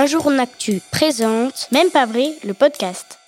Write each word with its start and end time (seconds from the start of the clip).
Un 0.00 0.06
jour 0.06 0.28
en 0.28 0.38
actu 0.38 0.80
présente 0.92 1.66
Même 1.72 1.90
pas 1.90 2.06
vrai, 2.06 2.28
le 2.44 2.54
podcast. 2.54 3.18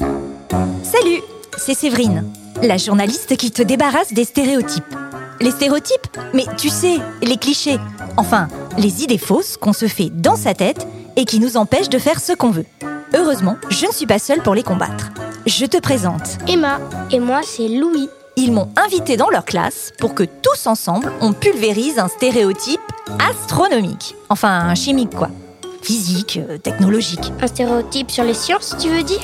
Salut, 0.84 1.20
c'est 1.58 1.74
Séverine, 1.74 2.32
la 2.62 2.76
journaliste 2.76 3.36
qui 3.36 3.50
te 3.50 3.60
débarrasse 3.60 4.12
des 4.12 4.22
stéréotypes. 4.22 4.94
Les 5.40 5.50
stéréotypes 5.50 6.06
Mais 6.32 6.44
tu 6.56 6.68
sais, 6.68 6.98
les 7.22 7.38
clichés. 7.38 7.78
Enfin, 8.16 8.46
les 8.78 9.02
idées 9.02 9.18
fausses 9.18 9.56
qu'on 9.56 9.72
se 9.72 9.88
fait 9.88 10.10
dans 10.10 10.36
sa 10.36 10.54
tête 10.54 10.86
et 11.16 11.24
qui 11.24 11.40
nous 11.40 11.56
empêchent 11.56 11.88
de 11.88 11.98
faire 11.98 12.20
ce 12.20 12.34
qu'on 12.34 12.50
veut. 12.50 12.66
Heureusement, 13.14 13.56
je 13.68 13.86
ne 13.86 13.92
suis 13.92 14.06
pas 14.06 14.20
seule 14.20 14.40
pour 14.40 14.54
les 14.54 14.62
combattre. 14.62 15.10
Je 15.46 15.66
te 15.66 15.78
présente 15.78 16.38
Emma, 16.46 16.78
et 17.10 17.18
moi 17.18 17.40
c'est 17.42 17.66
Louis. 17.66 18.08
Ils 18.36 18.52
m'ont 18.52 18.68
invité 18.76 19.16
dans 19.16 19.28
leur 19.28 19.44
classe 19.44 19.90
pour 19.98 20.14
que 20.14 20.22
tous 20.22 20.68
ensemble, 20.68 21.12
on 21.20 21.32
pulvérise 21.32 21.98
un 21.98 22.06
stéréotype 22.06 22.80
astronomique. 23.28 24.14
Enfin, 24.28 24.72
chimique 24.76 25.10
quoi. 25.10 25.30
Physique, 25.82 26.38
euh, 26.48 26.58
technologique. 26.58 27.32
Un 27.40 27.46
stéréotype 27.46 28.10
sur 28.10 28.24
les 28.24 28.34
sciences, 28.34 28.76
tu 28.80 28.88
veux 28.88 29.02
dire? 29.02 29.20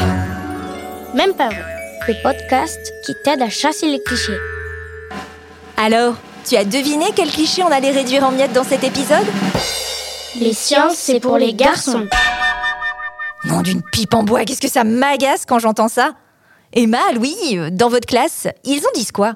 Même 1.14 1.34
pas 1.34 1.48
vrai. 1.48 1.64
Le 2.08 2.14
podcast 2.22 2.78
qui 3.04 3.12
t'aide 3.24 3.42
à 3.42 3.48
chasser 3.48 3.86
les 3.86 4.00
clichés. 4.02 4.38
Alors, 5.76 6.14
tu 6.48 6.56
as 6.56 6.64
deviné 6.64 7.06
quel 7.14 7.28
cliché 7.30 7.62
on 7.62 7.68
allait 7.70 7.90
réduire 7.90 8.24
en 8.24 8.30
miettes 8.30 8.52
dans 8.52 8.64
cet 8.64 8.84
épisode? 8.84 9.26
Les 10.40 10.52
sciences, 10.52 10.94
c'est 10.94 11.20
pour 11.20 11.36
les 11.36 11.52
garçons. 11.52 12.06
Non, 13.44 13.62
d'une 13.62 13.82
pipe 13.82 14.14
en 14.14 14.22
bois, 14.22 14.44
qu'est-ce 14.44 14.60
que 14.60 14.68
ça 14.68 14.84
m'agace 14.84 15.44
quand 15.46 15.58
j'entends 15.58 15.88
ça? 15.88 16.12
Emma, 16.72 16.98
Louis, 17.14 17.36
euh, 17.52 17.70
dans 17.70 17.88
votre 17.88 18.06
classe, 18.06 18.46
ils 18.64 18.80
ont 18.80 18.94
dit 18.94 19.06
quoi? 19.06 19.34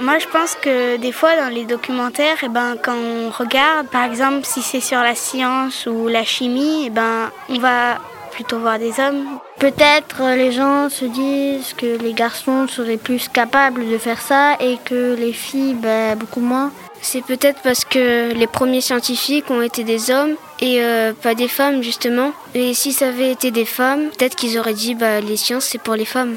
Moi, 0.00 0.18
je 0.18 0.26
pense 0.26 0.56
que 0.56 0.96
des 0.96 1.12
fois, 1.12 1.36
dans 1.36 1.48
les 1.48 1.64
documentaires, 1.64 2.38
eh 2.42 2.48
ben, 2.48 2.76
quand 2.82 2.96
on 2.96 3.30
regarde, 3.30 3.86
par 3.88 4.04
exemple, 4.04 4.44
si 4.44 4.60
c'est 4.60 4.80
sur 4.80 4.98
la 4.98 5.14
science 5.14 5.86
ou 5.86 6.08
la 6.08 6.24
chimie, 6.24 6.84
eh 6.86 6.90
ben, 6.90 7.30
on 7.48 7.58
va 7.58 7.98
plutôt 8.32 8.58
voir 8.58 8.80
des 8.80 8.98
hommes. 8.98 9.38
Peut-être 9.60 10.20
euh, 10.20 10.34
les 10.34 10.50
gens 10.50 10.88
se 10.88 11.04
disent 11.04 11.72
que 11.74 11.96
les 12.02 12.12
garçons 12.12 12.66
seraient 12.66 12.96
plus 12.96 13.28
capables 13.28 13.88
de 13.88 13.96
faire 13.96 14.20
ça 14.20 14.56
et 14.58 14.78
que 14.84 15.14
les 15.14 15.32
filles, 15.32 15.74
ben, 15.74 16.18
beaucoup 16.18 16.40
moins. 16.40 16.72
C'est 17.00 17.22
peut-être 17.22 17.60
parce 17.62 17.84
que 17.84 18.32
les 18.32 18.46
premiers 18.46 18.80
scientifiques 18.80 19.50
ont 19.50 19.62
été 19.62 19.84
des 19.84 20.10
hommes 20.10 20.36
et 20.60 20.82
euh, 20.82 21.12
pas 21.12 21.34
des 21.34 21.48
femmes 21.48 21.82
justement. 21.82 22.32
Et 22.54 22.72
si 22.72 22.92
ça 22.92 23.08
avait 23.08 23.30
été 23.30 23.50
des 23.50 23.66
femmes, 23.66 24.08
peut-être 24.08 24.34
qu'ils 24.34 24.58
auraient 24.58 24.72
dit 24.72 24.94
bah 24.94 25.20
les 25.20 25.36
sciences 25.36 25.66
c'est 25.66 25.80
pour 25.80 25.96
les 25.96 26.06
femmes. 26.06 26.36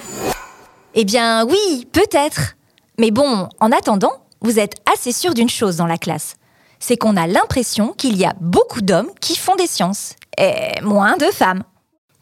Eh 0.93 1.05
bien 1.05 1.45
oui, 1.45 1.87
peut-être. 1.93 2.56
Mais 2.99 3.11
bon, 3.11 3.47
en 3.59 3.71
attendant, 3.71 4.13
vous 4.41 4.57
êtes 4.57 4.75
assez 4.91 5.11
sûr 5.11 5.35
d'une 5.35 5.49
chose 5.49 5.75
dans 5.75 5.85
la 5.85 5.99
classe. 5.99 6.35
C'est 6.79 6.97
qu'on 6.97 7.15
a 7.15 7.27
l'impression 7.27 7.93
qu'il 7.93 8.17
y 8.17 8.25
a 8.25 8.33
beaucoup 8.41 8.81
d'hommes 8.81 9.11
qui 9.21 9.35
font 9.35 9.55
des 9.55 9.67
sciences 9.67 10.15
et 10.35 10.81
moins 10.81 11.15
de 11.17 11.25
femmes. 11.25 11.63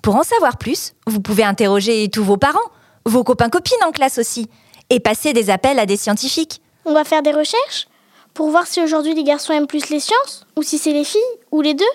Pour 0.01 0.17
en 0.17 0.23
savoir 0.23 0.57
plus, 0.57 0.93
vous 1.07 1.21
pouvez 1.21 1.45
interroger 1.45 2.09
tous 2.09 2.25
vos 2.25 2.35
parents, 2.35 2.59
vos 3.05 3.23
copains-copines 3.23 3.83
en 3.85 3.91
classe 3.91 4.17
aussi, 4.17 4.49
et 4.89 4.99
passer 4.99 5.31
des 5.31 5.49
appels 5.49 5.79
à 5.79 5.85
des 5.85 5.95
scientifiques. 5.95 6.61
On 6.83 6.93
va 6.93 7.05
faire 7.05 7.23
des 7.23 7.31
recherches 7.31 7.87
pour 8.33 8.49
voir 8.49 8.67
si 8.67 8.81
aujourd'hui 8.81 9.13
les 9.13 9.23
garçons 9.23 9.53
aiment 9.53 9.67
plus 9.67 9.89
les 9.89 10.01
sciences 10.01 10.45
ou 10.57 10.61
si 10.61 10.77
c'est 10.77 10.91
les 10.91 11.05
filles 11.05 11.21
ou 11.51 11.61
les 11.61 11.73
deux 11.73 11.85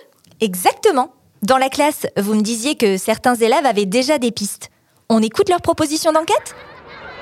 Exactement. 0.40 1.12
Dans 1.42 1.58
la 1.58 1.68
classe, 1.68 2.06
vous 2.16 2.34
me 2.34 2.40
disiez 2.40 2.76
que 2.76 2.96
certains 2.96 3.34
élèves 3.34 3.66
avaient 3.66 3.84
déjà 3.84 4.18
des 4.18 4.30
pistes. 4.30 4.70
On 5.10 5.20
écoute 5.20 5.50
leurs 5.50 5.60
propositions 5.60 6.12
d'enquête? 6.12 6.54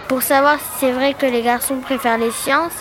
Pour 0.09 0.23
savoir 0.23 0.59
si 0.59 0.67
c'est 0.81 0.93
vrai 0.93 1.13
que 1.13 1.27
les 1.27 1.43
garçons 1.43 1.81
préfèrent 1.81 2.17
les 2.17 2.31
sciences, 2.31 2.73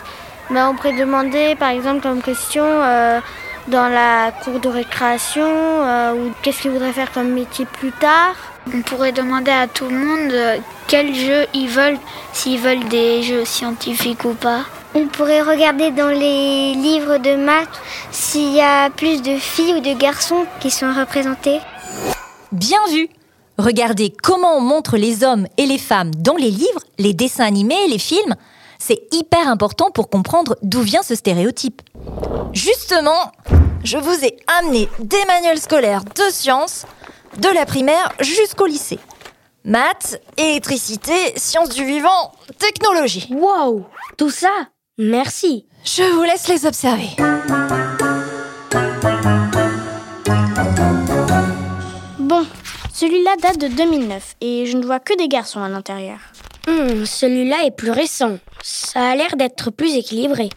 ben 0.49 0.69
on 0.69 0.75
pourrait 0.75 0.97
demander 0.97 1.55
par 1.55 1.69
exemple 1.69 2.01
comme 2.01 2.21
question 2.21 2.63
euh, 2.63 3.19
dans 3.67 3.89
la 3.89 4.31
cour 4.31 4.61
de 4.61 4.69
récréation 4.69 5.43
euh, 5.45 6.13
ou 6.13 6.31
qu'est-ce 6.41 6.61
qu'ils 6.61 6.71
voudraient 6.71 6.93
faire 6.93 7.11
comme 7.11 7.29
métier 7.33 7.65
plus 7.65 7.91
tard. 7.91 8.35
On 8.73 8.81
pourrait 8.81 9.11
demander 9.11 9.51
à 9.51 9.67
tout 9.67 9.89
le 9.89 9.97
monde 9.97 10.31
euh, 10.31 10.57
quels 10.87 11.13
jeux 11.13 11.45
ils 11.53 11.67
veulent, 11.67 11.99
s'ils 12.31 12.59
veulent 12.59 12.87
des 12.87 13.23
jeux 13.23 13.43
scientifiques 13.43 14.23
ou 14.23 14.33
pas. 14.33 14.61
On 14.95 15.07
pourrait 15.07 15.41
regarder 15.41 15.91
dans 15.91 16.07
les 16.07 16.75
livres 16.75 17.17
de 17.17 17.35
maths 17.35 17.81
s'il 18.09 18.53
y 18.53 18.61
a 18.61 18.89
plus 18.89 19.21
de 19.21 19.37
filles 19.37 19.75
ou 19.75 19.79
de 19.81 19.99
garçons 19.99 20.45
qui 20.61 20.71
sont 20.71 20.93
représentés. 20.93 21.59
Bien 22.53 22.79
vu 22.89 23.09
Regardez 23.57 24.13
comment 24.21 24.55
on 24.55 24.61
montre 24.61 24.97
les 24.97 25.23
hommes 25.23 25.47
et 25.57 25.65
les 25.65 25.77
femmes 25.79 26.13
dans 26.15 26.35
les 26.35 26.51
livres, 26.51 26.81
les 26.99 27.13
dessins 27.13 27.45
animés, 27.45 27.87
les 27.89 27.97
films. 27.97 28.35
C'est 28.77 29.07
hyper 29.11 29.47
important 29.47 29.89
pour 29.89 30.09
comprendre 30.09 30.55
d'où 30.61 30.81
vient 30.81 31.01
ce 31.01 31.15
stéréotype. 31.15 31.81
Justement, 32.53 33.31
je 33.83 33.97
vous 33.97 34.23
ai 34.23 34.37
amené 34.59 34.87
des 34.99 35.25
manuels 35.27 35.59
scolaires 35.59 36.03
de 36.03 36.31
sciences, 36.31 36.85
de 37.37 37.49
la 37.49 37.65
primaire 37.65 38.13
jusqu'au 38.19 38.67
lycée. 38.67 38.99
Maths, 39.63 40.21
électricité, 40.37 41.13
sciences 41.35 41.69
du 41.69 41.83
vivant, 41.83 42.31
technologie. 42.59 43.27
Wow 43.31 43.85
Tout 44.17 44.29
ça 44.29 44.51
Merci. 44.99 45.65
Je 45.83 46.03
vous 46.03 46.23
laisse 46.23 46.47
les 46.47 46.65
observer. 46.65 47.09
Celui-là 52.97 53.35
date 53.39 53.59
de 53.59 53.67
2009 53.67 54.37
et 54.41 54.65
je 54.65 54.75
ne 54.75 54.83
vois 54.83 54.99
que 54.99 55.15
des 55.15 55.27
garçons 55.27 55.61
à 55.61 55.69
l'intérieur. 55.69 56.17
Hmm, 56.67 57.05
celui-là 57.05 57.57
est 57.65 57.71
plus 57.71 57.91
récent. 57.91 58.39
Ça 58.63 59.11
a 59.11 59.15
l'air 59.15 59.35
d'être 59.35 59.69
plus 59.69 59.93
équilibré. 59.95 60.49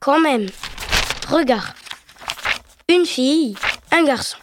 Quand 0.00 0.18
même. 0.18 0.46
Regarde. 1.28 1.72
Une 2.88 3.06
fille, 3.06 3.54
un 3.92 4.02
garçon. 4.02 4.38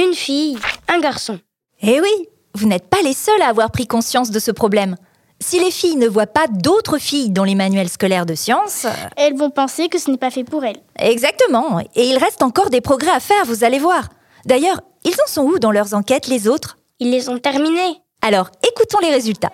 Une 0.00 0.14
fille, 0.14 0.56
un 0.86 1.00
garçon. 1.00 1.40
Eh 1.80 2.00
oui, 2.00 2.28
vous 2.54 2.68
n'êtes 2.68 2.88
pas 2.88 3.02
les 3.02 3.12
seuls 3.12 3.42
à 3.42 3.48
avoir 3.48 3.72
pris 3.72 3.88
conscience 3.88 4.30
de 4.30 4.38
ce 4.38 4.52
problème. 4.52 4.94
Si 5.40 5.58
les 5.58 5.72
filles 5.72 5.96
ne 5.96 6.06
voient 6.06 6.28
pas 6.28 6.46
d'autres 6.46 6.98
filles 6.98 7.30
dans 7.30 7.42
les 7.42 7.56
manuels 7.56 7.88
scolaires 7.88 8.26
de 8.26 8.36
sciences... 8.36 8.86
Elles 9.16 9.36
vont 9.36 9.50
penser 9.50 9.88
que 9.88 9.98
ce 9.98 10.12
n'est 10.12 10.16
pas 10.16 10.30
fait 10.30 10.44
pour 10.44 10.64
elles. 10.64 10.80
Exactement. 10.96 11.80
Et 11.96 12.06
il 12.06 12.18
reste 12.18 12.42
encore 12.42 12.70
des 12.70 12.80
progrès 12.80 13.10
à 13.10 13.18
faire, 13.18 13.44
vous 13.46 13.64
allez 13.64 13.80
voir. 13.80 14.04
D'ailleurs, 14.44 14.80
ils 15.04 15.14
en 15.14 15.26
sont 15.26 15.42
où 15.42 15.58
dans 15.58 15.70
leurs 15.70 15.94
enquêtes, 15.94 16.26
les 16.26 16.48
autres? 16.48 16.76
Ils 16.98 17.10
les 17.10 17.28
ont 17.28 17.38
terminés. 17.38 18.00
Alors, 18.22 18.50
écoutons 18.66 18.98
les 19.00 19.10
résultats. 19.10 19.52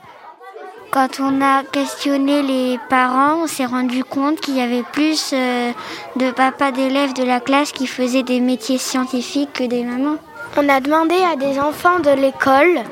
Quand 0.90 1.20
on 1.20 1.42
a 1.42 1.64
questionné 1.64 2.42
les 2.42 2.78
parents, 2.88 3.42
on 3.42 3.46
s'est 3.46 3.66
rendu 3.66 4.04
compte 4.04 4.40
qu'il 4.40 4.56
y 4.56 4.62
avait 4.62 4.82
plus 4.82 5.32
euh, 5.34 5.70
de 6.16 6.30
papas 6.30 6.70
d'élèves 6.70 7.12
de 7.12 7.24
la 7.24 7.40
classe 7.40 7.72
qui 7.72 7.86
faisaient 7.86 8.22
des 8.22 8.40
métiers 8.40 8.78
scientifiques 8.78 9.52
que 9.52 9.64
des 9.64 9.84
mamans. 9.84 10.16
On 10.56 10.66
a 10.68 10.80
demandé 10.80 11.14
à 11.30 11.36
des 11.36 11.60
enfants 11.60 12.00
de 12.00 12.10
l'école 12.10 12.82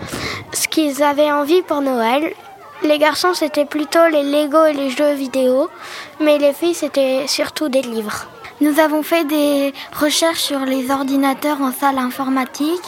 ce 0.53 0.69
qu'ils 0.69 1.03
avaient 1.03 1.33
envie 1.33 1.63
pour 1.63 1.81
Noël. 1.81 2.35
Les 2.83 2.99
garçons, 2.99 3.33
c'était 3.33 3.65
plutôt 3.65 4.07
les 4.09 4.23
Lego 4.23 4.67
et 4.67 4.75
les 4.75 4.91
jeux 4.91 5.15
vidéo, 5.15 5.71
mais 6.21 6.37
les 6.37 6.53
filles, 6.53 6.75
c'était 6.75 7.27
surtout 7.27 7.71
des 7.71 7.81
livres. 7.83 8.27
Nous 8.63 8.79
avons 8.81 9.03
fait 9.03 9.27
des 9.27 9.75
recherches 9.93 10.41
sur 10.41 10.61
les 10.61 10.91
ordinateurs 10.91 11.61
en 11.61 11.73
salle 11.73 11.99
informatique 11.99 12.83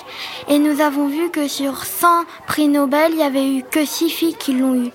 et 0.48 0.58
nous 0.58 0.80
avons 0.80 1.08
vu 1.08 1.30
que 1.30 1.46
sur 1.46 1.84
100 1.84 2.06
prix 2.46 2.68
Nobel, 2.68 3.12
il 3.12 3.18
y 3.18 3.22
avait 3.22 3.46
eu 3.46 3.62
que 3.70 3.84
6 3.84 4.08
filles 4.08 4.36
qui 4.38 4.54
l'ont 4.54 4.86
eu. 4.86 4.90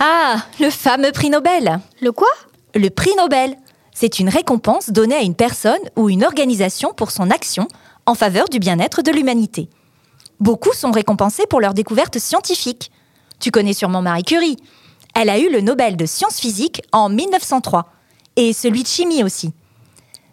Ah, 0.00 0.44
le 0.60 0.68
fameux 0.68 1.10
prix 1.10 1.30
Nobel. 1.30 1.80
Le 2.02 2.12
quoi? 2.12 2.28
Le 2.74 2.90
prix 2.90 3.14
Nobel. 3.16 3.56
C'est 3.92 4.18
une 4.18 4.28
récompense 4.28 4.90
donnée 4.90 5.14
à 5.14 5.22
une 5.22 5.34
personne 5.34 5.80
ou 5.96 6.10
une 6.10 6.24
organisation 6.24 6.92
pour 6.92 7.10
son 7.10 7.30
action 7.30 7.66
en 8.04 8.14
faveur 8.14 8.50
du 8.50 8.58
bien-être 8.58 9.00
de 9.00 9.10
l'humanité. 9.10 9.70
Beaucoup 10.38 10.74
sont 10.74 10.90
récompensés 10.90 11.46
pour 11.48 11.62
leurs 11.62 11.72
découvertes 11.72 12.18
scientifiques. 12.18 12.90
Tu 13.40 13.50
connais 13.50 13.72
sûrement 13.72 14.02
Marie 14.02 14.24
Curie. 14.24 14.56
Elle 15.14 15.30
a 15.30 15.38
eu 15.38 15.50
le 15.50 15.62
Nobel 15.62 15.96
de 15.96 16.04
sciences 16.04 16.40
physiques 16.40 16.82
en 16.92 17.08
1903 17.08 17.86
et 18.36 18.52
celui 18.52 18.82
de 18.82 18.88
chimie 18.88 19.22
aussi. 19.22 19.54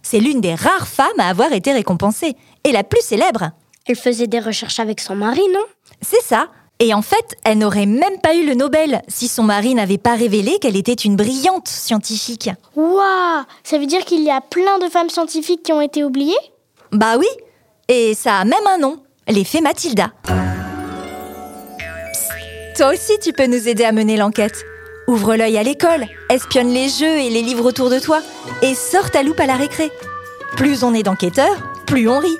C'est 0.03 0.19
l'une 0.19 0.41
des 0.41 0.55
rares 0.55 0.87
femmes 0.87 1.07
à 1.19 1.29
avoir 1.29 1.53
été 1.53 1.71
récompensée 1.71 2.35
et 2.63 2.71
la 2.71 2.83
plus 2.83 3.01
célèbre. 3.01 3.51
Elle 3.85 3.95
faisait 3.95 4.27
des 4.27 4.39
recherches 4.39 4.79
avec 4.79 4.99
son 4.99 5.15
mari, 5.15 5.41
non? 5.53 5.65
C'est 6.01 6.21
ça. 6.21 6.47
Et 6.79 6.93
en 6.95 7.01
fait, 7.03 7.35
elle 7.43 7.59
n'aurait 7.59 7.85
même 7.85 8.19
pas 8.23 8.35
eu 8.35 8.45
le 8.45 8.55
Nobel 8.55 9.03
si 9.07 9.27
son 9.27 9.43
mari 9.43 9.75
n'avait 9.75 9.99
pas 9.99 10.15
révélé 10.15 10.57
qu'elle 10.59 10.75
était 10.75 10.93
une 10.93 11.15
brillante 11.15 11.67
scientifique. 11.67 12.49
Waouh 12.75 13.43
Ça 13.63 13.77
veut 13.77 13.85
dire 13.85 14.03
qu'il 14.03 14.23
y 14.23 14.31
a 14.31 14.41
plein 14.41 14.79
de 14.79 14.89
femmes 14.89 15.09
scientifiques 15.09 15.61
qui 15.63 15.73
ont 15.73 15.81
été 15.81 16.03
oubliées? 16.03 16.33
Bah 16.91 17.17
oui. 17.19 17.27
Et 17.87 18.15
ça 18.15 18.37
a 18.37 18.45
même 18.45 18.65
un 18.67 18.79
nom, 18.79 18.97
l'effet 19.27 19.61
Mathilda. 19.61 20.11
Psst, 22.11 22.77
toi 22.77 22.93
aussi, 22.93 23.13
tu 23.21 23.31
peux 23.33 23.45
nous 23.47 23.67
aider 23.67 23.83
à 23.83 23.91
mener 23.91 24.17
l'enquête. 24.17 24.65
Ouvre 25.11 25.35
l'œil 25.35 25.57
à 25.57 25.63
l'école, 25.63 26.07
espionne 26.29 26.73
les 26.73 26.87
jeux 26.87 27.17
et 27.17 27.29
les 27.29 27.41
livres 27.41 27.65
autour 27.65 27.89
de 27.89 27.99
toi, 27.99 28.21
et 28.61 28.73
sors 28.73 29.11
ta 29.11 29.23
loupe 29.23 29.41
à 29.41 29.45
la 29.45 29.57
récré. 29.57 29.91
Plus 30.55 30.85
on 30.85 30.93
est 30.93 31.03
d'enquêteurs, 31.03 31.57
plus 31.85 32.07
on 32.07 32.19
rit. 32.19 32.37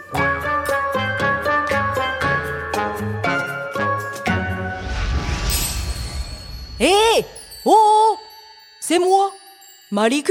Hé 6.79 7.25
Oh, 7.65 7.75
oh 7.75 8.17
C'est 8.79 8.99
moi, 8.99 9.33
Marie. 9.91 10.23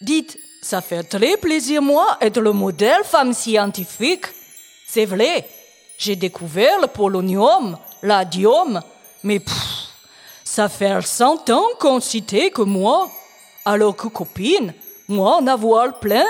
Dites, 0.00 0.36
Ça 0.62 0.80
fait 0.80 1.04
très 1.04 1.36
plaisir, 1.36 1.80
moi, 1.80 2.18
être 2.22 2.40
le 2.40 2.50
modèle 2.50 3.04
femme 3.04 3.34
scientifique. 3.34 4.26
C'est 4.88 5.04
vrai, 5.04 5.48
j'ai 5.96 6.16
découvert 6.16 6.80
le 6.80 6.88
polonium, 6.88 7.78
l'adium, 8.02 8.80
mais 9.22 9.38
pff, 9.38 9.73
ça 10.54 10.68
fait 10.68 11.04
100 11.04 11.50
ans 11.50 11.66
qu'on 11.80 11.98
citait 11.98 12.50
que 12.50 12.62
moi. 12.62 13.10
Alors 13.64 13.96
que 13.96 14.06
copine, 14.06 14.72
moi 15.08 15.38
en 15.38 15.46
avoir 15.48 15.98
plein. 15.98 16.28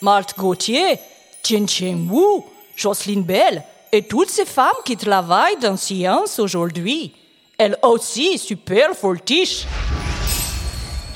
Marthe 0.00 0.38
Gauthier, 0.38 0.98
Tien 1.42 1.66
Tien 1.66 1.98
Wu, 2.10 2.44
Jocelyne 2.76 3.24
Bell 3.24 3.62
et 3.92 4.02
toutes 4.04 4.30
ces 4.30 4.46
femmes 4.46 4.80
qui 4.86 4.96
travaillent 4.96 5.58
dans 5.60 5.76
science 5.76 6.38
aujourd'hui. 6.38 7.12
Elles 7.58 7.76
aussi 7.82 8.38
super 8.38 8.94
fortiches. 8.94 9.66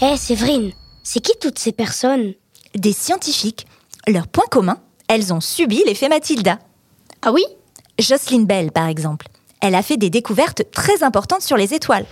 Hé, 0.02 0.18
Séverine, 0.18 0.72
c'est 1.02 1.20
qui 1.20 1.32
toutes 1.40 1.58
ces 1.58 1.72
personnes? 1.72 2.34
Des 2.74 2.92
scientifiques. 2.92 3.66
Leur 4.06 4.28
point 4.28 4.44
commun, 4.50 4.76
elles 5.08 5.32
ont 5.32 5.40
subi 5.40 5.82
l'effet 5.86 6.10
Mathilda. 6.10 6.58
Ah 7.22 7.32
oui? 7.32 7.44
Jocelyn 7.98 8.42
Bell, 8.42 8.72
par 8.72 8.88
exemple. 8.88 9.26
Elle 9.62 9.76
a 9.76 9.82
fait 9.82 9.96
des 9.96 10.10
découvertes 10.10 10.64
très 10.72 11.04
importantes 11.04 11.42
sur 11.42 11.56
les 11.56 11.72
étoiles. 11.72 12.04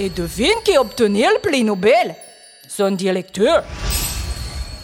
Et 0.00 0.10
devine 0.10 0.48
qui 0.64 0.74
a 0.74 0.80
obtenu 0.80 1.22
le 1.22 1.40
prix 1.40 1.62
Nobel? 1.62 2.16
Son 2.68 2.90
directeur. 2.90 3.62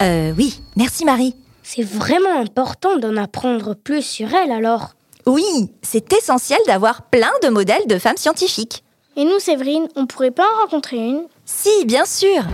Euh, 0.00 0.32
oui, 0.38 0.62
merci 0.76 1.04
Marie. 1.04 1.34
C'est 1.64 1.82
vraiment 1.82 2.40
important 2.40 2.96
d'en 2.96 3.16
apprendre 3.16 3.74
plus 3.74 4.02
sur 4.02 4.32
elle 4.32 4.52
alors. 4.52 4.90
Oui, 5.26 5.72
c'est 5.82 6.12
essentiel 6.12 6.60
d'avoir 6.68 7.02
plein 7.02 7.32
de 7.42 7.48
modèles 7.48 7.88
de 7.88 7.98
femmes 7.98 8.16
scientifiques. 8.16 8.84
Et 9.16 9.24
nous, 9.24 9.40
Séverine, 9.40 9.88
on 9.96 10.06
pourrait 10.06 10.30
pas 10.30 10.44
en 10.44 10.62
rencontrer 10.62 10.96
une? 10.96 11.22
Si, 11.44 11.84
bien 11.86 12.04
sûr. 12.04 12.44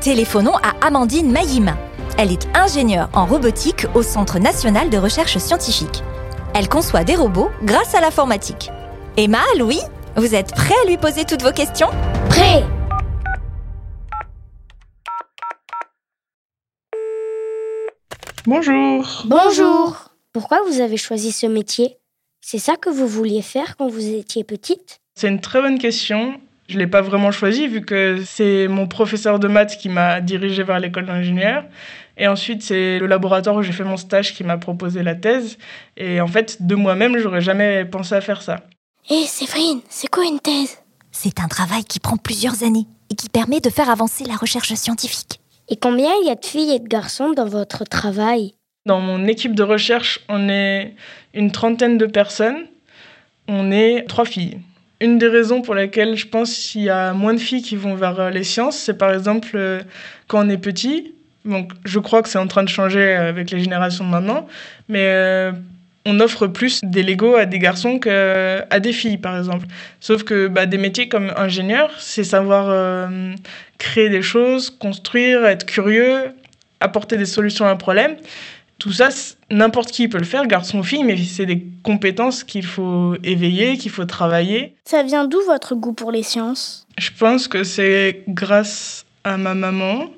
Téléphonons 0.00 0.56
à 0.58 0.86
Amandine 0.86 1.32
Mayima. 1.32 1.76
Elle 2.18 2.30
est 2.30 2.46
ingénieure 2.54 3.10
en 3.14 3.26
robotique 3.26 3.86
au 3.94 4.02
Centre 4.02 4.38
national 4.38 4.90
de 4.90 4.96
recherche 4.96 5.38
scientifique. 5.38 6.04
Elle 6.58 6.70
conçoit 6.70 7.04
des 7.04 7.16
robots 7.16 7.50
grâce 7.64 7.94
à 7.94 8.00
l'informatique. 8.00 8.70
Emma, 9.18 9.42
Louis, 9.58 9.78
vous 10.16 10.34
êtes 10.34 10.54
prêts 10.54 10.74
à 10.84 10.88
lui 10.88 10.96
poser 10.96 11.26
toutes 11.26 11.42
vos 11.42 11.52
questions? 11.52 11.88
Prêt 12.30 12.64
Bonjour. 18.46 19.24
Bonjour 19.26 20.14
Pourquoi 20.32 20.62
vous 20.66 20.80
avez 20.80 20.96
choisi 20.96 21.30
ce 21.30 21.46
métier? 21.46 21.98
C'est 22.40 22.56
ça 22.56 22.76
que 22.76 22.88
vous 22.88 23.06
vouliez 23.06 23.42
faire 23.42 23.76
quand 23.76 23.88
vous 23.88 24.08
étiez 24.08 24.42
petite? 24.42 25.00
C'est 25.14 25.28
une 25.28 25.42
très 25.42 25.60
bonne 25.60 25.78
question. 25.78 26.40
Je 26.68 26.76
ne 26.76 26.78
l'ai 26.78 26.86
pas 26.86 27.02
vraiment 27.02 27.32
choisi 27.32 27.68
vu 27.68 27.82
que 27.82 28.22
c'est 28.24 28.66
mon 28.66 28.88
professeur 28.88 29.38
de 29.38 29.46
maths 29.46 29.76
qui 29.76 29.90
m'a 29.90 30.22
dirigé 30.22 30.62
vers 30.62 30.80
l'école 30.80 31.04
d'ingénieur. 31.04 31.64
Et 32.16 32.26
ensuite, 32.28 32.62
c'est 32.62 32.98
le 32.98 33.06
laboratoire 33.06 33.56
où 33.56 33.62
j'ai 33.62 33.72
fait 33.72 33.84
mon 33.84 33.96
stage 33.96 34.34
qui 34.34 34.42
m'a 34.42 34.56
proposé 34.56 35.02
la 35.02 35.14
thèse. 35.14 35.58
Et 35.96 36.20
en 36.20 36.26
fait, 36.26 36.66
de 36.66 36.74
moi-même, 36.74 37.18
j'aurais 37.18 37.42
jamais 37.42 37.84
pensé 37.84 38.14
à 38.14 38.20
faire 38.20 38.42
ça. 38.42 38.60
Hé, 39.10 39.24
Séverine, 39.26 39.80
c'est 39.88 40.08
quoi 40.08 40.24
une 40.24 40.40
thèse? 40.40 40.78
C'est 41.12 41.40
un 41.40 41.48
travail 41.48 41.84
qui 41.84 42.00
prend 42.00 42.16
plusieurs 42.16 42.62
années 42.62 42.86
et 43.10 43.14
qui 43.14 43.28
permet 43.28 43.60
de 43.60 43.70
faire 43.70 43.90
avancer 43.90 44.24
la 44.24 44.36
recherche 44.36 44.72
scientifique. 44.74 45.40
Et 45.68 45.76
combien 45.76 46.10
il 46.22 46.28
y 46.28 46.30
a 46.30 46.34
de 46.34 46.44
filles 46.44 46.74
et 46.74 46.78
de 46.78 46.88
garçons 46.88 47.32
dans 47.32 47.46
votre 47.46 47.84
travail? 47.84 48.54
Dans 48.86 49.00
mon 49.00 49.26
équipe 49.26 49.54
de 49.54 49.62
recherche, 49.62 50.20
on 50.28 50.48
est 50.48 50.94
une 51.34 51.50
trentaine 51.50 51.98
de 51.98 52.06
personnes. 52.06 52.66
On 53.48 53.70
est 53.72 54.06
trois 54.08 54.24
filles. 54.24 54.58
Une 55.00 55.18
des 55.18 55.28
raisons 55.28 55.60
pour 55.60 55.74
lesquelles 55.74 56.16
je 56.16 56.26
pense 56.26 56.56
qu'il 56.56 56.82
y 56.82 56.90
a 56.90 57.12
moins 57.12 57.34
de 57.34 57.38
filles 57.38 57.62
qui 57.62 57.76
vont 57.76 57.94
vers 57.94 58.30
les 58.30 58.44
sciences, 58.44 58.78
c'est 58.78 58.96
par 58.96 59.12
exemple 59.12 59.50
euh, 59.54 59.82
quand 60.28 60.46
on 60.46 60.48
est 60.48 60.56
petit. 60.56 61.15
Donc, 61.46 61.72
je 61.84 61.98
crois 61.98 62.22
que 62.22 62.28
c'est 62.28 62.38
en 62.38 62.46
train 62.46 62.64
de 62.64 62.68
changer 62.68 63.14
avec 63.14 63.50
les 63.50 63.60
générations 63.60 64.04
de 64.04 64.10
maintenant, 64.10 64.46
mais 64.88 65.04
euh, 65.04 65.52
on 66.04 66.20
offre 66.20 66.46
plus 66.46 66.80
des 66.82 67.02
Lego 67.02 67.34
à 67.34 67.46
des 67.46 67.58
garçons 67.58 67.98
qu'à 67.98 68.80
des 68.80 68.92
filles, 68.92 69.18
par 69.18 69.36
exemple. 69.36 69.66
Sauf 70.00 70.22
que 70.22 70.48
bah, 70.48 70.66
des 70.66 70.78
métiers 70.78 71.08
comme 71.08 71.32
ingénieur, 71.36 71.90
c'est 71.98 72.24
savoir 72.24 72.66
euh, 72.68 73.34
créer 73.78 74.08
des 74.08 74.22
choses, 74.22 74.70
construire, 74.70 75.44
être 75.46 75.66
curieux, 75.66 76.32
apporter 76.80 77.16
des 77.16 77.26
solutions 77.26 77.66
à 77.66 77.70
un 77.70 77.76
problème. 77.76 78.16
Tout 78.78 78.92
ça, 78.92 79.08
n'importe 79.50 79.90
qui 79.90 80.06
peut 80.06 80.18
le 80.18 80.24
faire, 80.24 80.46
garçon 80.46 80.80
ou 80.80 80.82
fille, 80.82 81.02
mais 81.02 81.16
c'est 81.16 81.46
des 81.46 81.66
compétences 81.82 82.44
qu'il 82.44 82.66
faut 82.66 83.16
éveiller, 83.24 83.78
qu'il 83.78 83.90
faut 83.90 84.04
travailler. 84.04 84.76
Ça 84.84 85.02
vient 85.02 85.26
d'où 85.26 85.40
votre 85.46 85.74
goût 85.74 85.94
pour 85.94 86.12
les 86.12 86.22
sciences? 86.22 86.86
Je 86.98 87.10
pense 87.18 87.48
que 87.48 87.64
c'est 87.64 88.22
grâce 88.28 89.06
à 89.24 89.38
ma 89.38 89.54
maman 89.54 90.10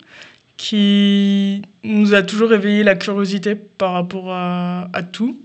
qui 0.58 1.62
nous 1.84 2.12
a 2.14 2.22
toujours 2.22 2.52
éveillé 2.52 2.82
la 2.82 2.96
curiosité 2.96 3.54
par 3.54 3.92
rapport 3.92 4.30
à, 4.30 4.88
à 4.92 5.02
tout. 5.02 5.40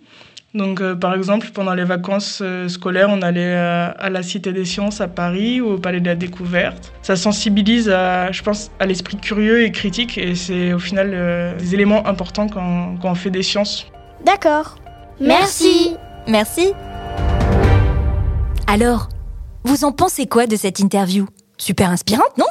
Donc, 0.53 0.81
euh, 0.81 0.95
par 0.95 1.15
exemple, 1.15 1.49
pendant 1.53 1.73
les 1.73 1.83
vacances 1.83 2.39
euh, 2.43 2.67
scolaires, 2.67 3.09
on 3.09 3.21
allait 3.21 3.55
à, 3.55 3.85
à 3.85 4.09
la 4.09 4.21
Cité 4.21 4.51
des 4.51 4.65
Sciences 4.65 5.01
à 5.01 5.07
Paris 5.07 5.61
ou 5.61 5.71
au 5.71 5.77
Palais 5.77 5.99
de 5.99 6.05
la 6.05 6.15
Découverte. 6.15 6.91
Ça 7.01 7.15
sensibilise, 7.15 7.89
à, 7.89 8.31
je 8.31 8.43
pense, 8.43 8.69
à 8.79 8.85
l'esprit 8.85 9.17
curieux 9.17 9.63
et 9.63 9.71
critique, 9.71 10.17
et 10.17 10.35
c'est 10.35 10.73
au 10.73 10.79
final 10.79 11.11
euh, 11.13 11.57
des 11.57 11.73
éléments 11.73 12.05
importants 12.05 12.47
quand, 12.47 12.97
quand 13.01 13.11
on 13.11 13.15
fait 13.15 13.31
des 13.31 13.43
sciences. 13.43 13.87
D'accord. 14.25 14.75
Merci. 15.19 15.95
Merci. 16.27 16.73
Alors, 18.67 19.09
vous 19.63 19.85
en 19.85 19.91
pensez 19.91 20.25
quoi 20.25 20.47
de 20.47 20.55
cette 20.55 20.79
interview? 20.79 21.27
Super 21.57 21.89
inspirante, 21.89 22.37
non? 22.37 22.45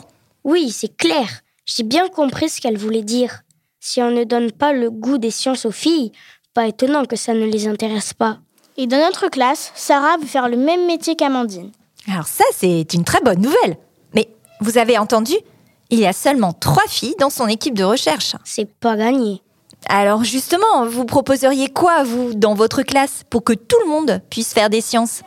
Oui, 0.45 0.71
c'est 0.71 0.97
clair. 0.97 1.42
J'ai 1.65 1.85
bien 1.85 2.09
compris 2.09 2.49
ce 2.49 2.61
qu'elle 2.61 2.77
voulait 2.77 3.03
dire. 3.03 3.43
Si 3.79 4.03
on 4.03 4.11
ne 4.11 4.25
donne 4.25 4.53
pas 4.53 4.73
le 4.73 4.91
goût 4.91 5.19
des 5.19 5.31
sciences 5.31 5.65
aux 5.65 5.71
filles, 5.73 6.13
pas 6.55 6.67
étonnant 6.67 7.05
que 7.05 7.17
ça 7.17 7.35
ne 7.35 7.45
les 7.45 7.69
intéresse 7.69 8.15
pas. 8.15 8.39
Et 8.77 8.87
dans 8.87 8.99
notre 8.99 9.29
classe, 9.29 9.73
Sarah 9.75 10.17
veut 10.19 10.27
faire 10.27 10.49
le 10.49 10.57
même 10.57 10.87
métier 10.87 11.15
qu'Amandine. 11.15 11.71
Alors 12.09 12.27
ça, 12.27 12.45
c'est 12.55 12.95
une 12.95 13.05
très 13.05 13.21
bonne 13.21 13.41
nouvelle. 13.41 13.77
Mais 14.15 14.29
vous 14.61 14.79
avez 14.79 14.99
entendu 14.99 15.35
Il 15.91 15.99
y 15.99 16.07
a 16.07 16.13
seulement 16.13 16.53
trois 16.53 16.87
filles 16.89 17.15
dans 17.19 17.31
son 17.31 17.47
équipe 17.47 17.75
de 17.75 17.85
recherche. 17.85 18.35
C'est 18.45 18.73
pas 18.73 18.97
gagné. 18.97 19.43
Alors 19.89 20.25
justement, 20.25 20.87
vous 20.87 21.05
proposeriez 21.05 21.69
quoi, 21.69 22.03
vous, 22.03 22.35
dans 22.35 22.55
votre 22.55 22.83
classe, 22.83 23.23
pour 23.31 23.45
que 23.45 23.53
tout 23.53 23.77
le 23.85 23.91
monde 23.91 24.21
puisse 24.31 24.53
faire 24.53 24.71
des 24.71 24.81
sciences? 24.81 25.23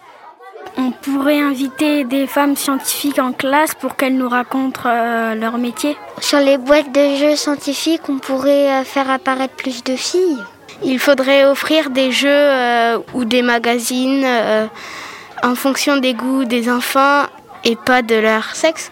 On 0.78 0.92
pourrait 0.92 1.40
inviter 1.40 2.04
des 2.04 2.28
femmes 2.28 2.56
scientifiques 2.56 3.20
en 3.20 3.32
classe 3.32 3.74
pour 3.76 3.96
qu'elles 3.96 4.18
nous 4.18 4.28
racontent 4.28 4.82
euh, 4.86 5.36
leur 5.36 5.58
métier. 5.58 5.96
Sur 6.20 6.40
les 6.40 6.58
boîtes 6.58 6.92
de 6.92 7.16
jeux 7.16 7.36
scientifiques, 7.36 8.10
on 8.10 8.20
pourrait 8.20 8.72
euh, 8.72 8.84
faire 8.84 9.10
apparaître 9.10 9.56
plus 9.56 9.84
de 9.84 9.96
filles. 9.96 10.44
Il 10.84 11.00
faudrait 11.00 11.46
offrir 11.46 11.90
des 11.90 12.12
jeux 12.12 12.28
euh, 12.30 13.00
ou 13.14 13.26
des 13.26 13.42
magazines 13.42 14.24
euh, 14.26 14.68
en 15.44 15.56
fonction 15.56 15.98
des 15.98 16.14
goûts 16.14 16.46
des 16.46 16.70
enfants 16.70 17.24
et 17.64 17.76
pas 17.76 18.02
de 18.02 18.16
leur 18.16 18.56
sexe. 18.56 18.92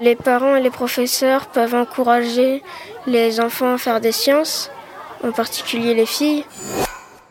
Les 0.00 0.14
parents 0.14 0.56
et 0.56 0.62
les 0.62 0.70
professeurs 0.70 1.46
peuvent 1.46 1.74
encourager 1.74 2.62
les 3.06 3.40
enfants 3.40 3.74
à 3.74 3.78
faire 3.78 4.00
des 4.00 4.12
sciences, 4.12 4.70
en 5.24 5.32
particulier 5.32 5.94
les 5.94 6.06
filles. 6.06 6.44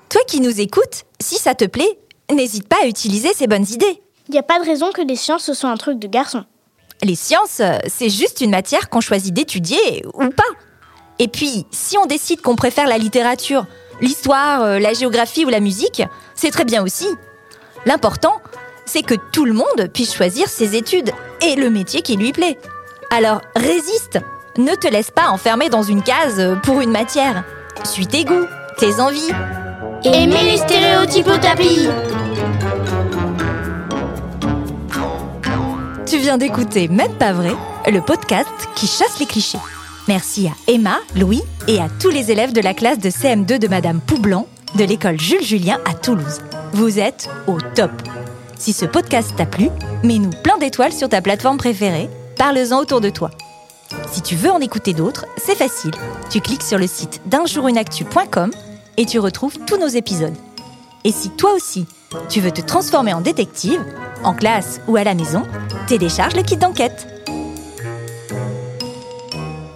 Toi 0.10 0.22
qui 0.27 0.42
nous 0.42 0.62
écoutes, 0.62 1.06
si 1.20 1.36
ça 1.36 1.56
te 1.56 1.66
plaît, 1.66 1.98
n'hésite 2.36 2.67
pas 2.67 2.77
à 2.84 2.88
utiliser 2.88 3.34
ces 3.34 3.48
bonnes 3.48 3.65
idées. 3.69 4.01
Il 4.27 4.34
n'y 4.34 4.39
a 4.39 4.43
pas 4.43 4.60
de 4.60 4.65
raison 4.65 4.91
que 4.91 5.01
les 5.01 5.15
sciences 5.15 5.43
ce 5.43 5.53
soit 5.53 5.69
un 5.69 5.77
truc 5.77 6.00
de 6.00 6.07
garçon. 6.07 6.46
Les 7.03 7.15
sciences, 7.15 7.60
euh, 7.60 7.77
c'est 7.88 8.10
juste 8.10 8.41
une 8.41 8.50
matière 8.51 8.89
qu'on 8.89 9.01
choisit 9.01 9.34
d'étudier 9.34 10.03
ou 10.13 10.29
pas. 10.29 10.43
Et 11.19 11.27
puis, 11.27 11.65
si 11.72 11.98
on 11.98 12.05
décide 12.05 12.41
qu'on 12.41 12.55
préfère 12.55 12.88
la 12.88 12.98
littérature, 12.98 13.65
l'histoire, 14.01 14.63
euh, 14.63 14.79
la 14.79 14.93
géographie 14.93 15.46
ou 15.46 15.50
la 15.50 15.60
musique, 15.60 16.03
c'est 16.36 16.51
très 16.51 16.65
bien 16.65 16.84
aussi. 16.84 17.07
L'important, 17.86 18.41
c'est 18.86 19.03
que 19.03 19.15
tout 19.31 19.46
le 19.46 19.53
monde 19.53 19.89
puisse 19.93 20.13
choisir 20.13 20.48
ses 20.50 20.75
études 20.75 21.12
et 21.41 21.55
le 21.55 21.69
métier 21.69 22.01
qui 22.01 22.17
lui 22.17 22.31
plaît. 22.31 22.57
Alors, 23.12 23.41
résiste 23.55 24.19
Ne 24.57 24.75
te 24.75 24.88
laisse 24.88 25.12
pas 25.12 25.29
enfermer 25.29 25.69
dans 25.69 25.84
une 25.84 26.01
case 26.01 26.39
euh, 26.39 26.55
pour 26.55 26.81
une 26.81 26.91
matière. 26.91 27.43
Suis 27.84 28.07
tes 28.07 28.25
goûts, 28.25 28.48
tes 28.79 29.00
envies. 29.00 29.31
Aimez 30.03 30.43
les 30.43 30.57
stéréotypes 30.57 31.27
au 31.27 31.38
tapis 31.38 31.88
Tu 36.08 36.20
viens 36.20 36.38
d'écouter 36.38 36.88
Même 36.88 37.12
pas 37.16 37.34
vrai, 37.34 37.54
le 37.86 38.00
podcast 38.00 38.48
qui 38.76 38.88
chasse 38.88 39.20
les 39.20 39.26
clichés. 39.26 39.58
Merci 40.08 40.48
à 40.48 40.72
Emma, 40.72 41.00
Louis 41.18 41.42
et 41.68 41.80
à 41.80 41.90
tous 42.00 42.10
les 42.10 42.32
élèves 42.32 42.54
de 42.54 42.62
la 42.62 42.74
classe 42.74 43.00
de 43.00 43.10
CM2 43.10 43.60
de 43.60 43.68
Madame 43.68 44.00
Poublan 44.00 44.48
de 44.76 44.86
l'école 44.86 45.20
Jules 45.20 45.44
Julien 45.44 45.80
à 45.84 45.94
Toulouse. 45.94 46.40
Vous 46.72 46.98
êtes 46.98 47.30
au 47.46 47.60
top. 47.60 47.92
Si 48.58 48.72
ce 48.72 48.86
podcast 48.86 49.34
t'a 49.36 49.46
plu, 49.46 49.68
mets-nous 50.04 50.30
plein 50.44 50.58
d'étoiles 50.58 50.94
sur 50.94 51.10
ta 51.10 51.22
plateforme 51.22 51.58
préférée, 51.58 52.10
parle-en 52.38 52.80
autour 52.80 53.02
de 53.02 53.10
toi. 53.10 53.30
Si 54.10 54.22
tu 54.22 54.36
veux 54.36 54.52
en 54.52 54.62
écouter 54.62 54.94
d'autres, 54.94 55.26
c'est 55.36 55.56
facile. 55.58 55.92
Tu 56.30 56.40
cliques 56.40 56.64
sur 56.64 56.78
le 56.78 56.88
site 56.88 57.20
d'unjourunactu.com 57.26 58.52
et 58.96 59.06
tu 59.06 59.20
retrouves 59.20 59.58
tous 59.66 59.78
nos 59.78 59.88
épisodes. 59.88 60.36
Et 61.04 61.12
si 61.12 61.32
toi 61.32 61.52
aussi, 61.54 61.86
tu 62.30 62.40
veux 62.40 62.52
te 62.52 62.62
transformer 62.62 63.14
en 63.14 63.22
détective, 63.22 63.84
en 64.24 64.34
classe 64.34 64.80
ou 64.88 64.96
à 64.96 65.04
la 65.04 65.14
maison, 65.14 65.44
télécharge 65.88 66.36
le 66.36 66.44
kit 66.44 66.58
d'enquête. 66.58 67.08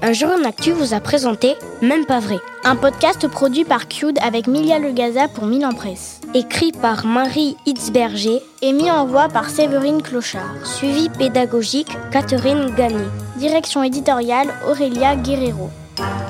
Un 0.04 0.14
jour 0.14 0.30
en 0.30 0.44
actu 0.46 0.72
vous 0.72 0.94
a 0.94 1.00
présenté 1.00 1.56
Même 1.82 2.06
pas 2.06 2.20
vrai. 2.20 2.38
Un 2.66 2.76
podcast 2.76 3.28
produit 3.28 3.64
par 3.64 3.88
Cube 3.88 4.18
avec 4.22 4.46
Milia 4.48 4.78
Legaza 4.80 5.30
pour 5.30 5.46
Milan 5.46 5.72
Presse. 5.74 6.20
Écrit 6.34 6.74
par 6.74 7.06
Marie 7.06 7.56
Hitzberger 7.66 8.42
et 8.62 8.74
mis 8.74 8.92
en 8.92 9.06
voix 9.06 9.30
par 9.30 9.50
Séverine 9.50 10.02
Clochard. 10.02 10.66
Suivi 10.66 11.08
pédagogique 11.10 11.96
Catherine 12.12 12.74
Gagné. 12.76 13.06
Direction 13.38 13.82
éditoriale 13.84 14.50
Aurélia 14.70 15.16
Guerrero. 15.16 15.70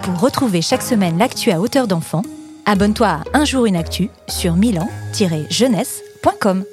Pour 0.04 0.20
retrouver 0.20 0.62
chaque 0.62 0.84
semaine 0.84 1.18
l'actu 1.18 1.50
à 1.52 1.60
hauteur 1.60 1.88
d'enfant, 1.88 2.22
abonne-toi 2.66 3.08
à 3.08 3.24
Un 3.34 3.46
jour 3.46 3.66
une 3.66 3.78
actu 3.78 4.12
sur 4.28 4.56
milan-jeunesse.com. 4.56 6.66